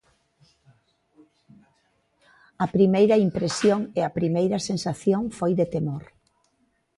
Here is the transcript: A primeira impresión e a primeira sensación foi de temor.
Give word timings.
A 2.65 2.67
primeira 2.75 3.15
impresión 3.27 3.79
e 3.99 4.01
a 4.05 4.13
primeira 4.17 4.57
sensación 4.69 5.21
foi 5.37 5.51
de 5.59 5.65
temor. 5.75 6.03